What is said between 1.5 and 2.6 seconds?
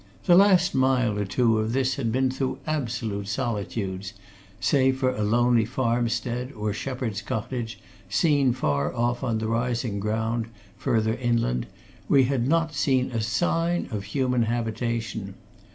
of this had been through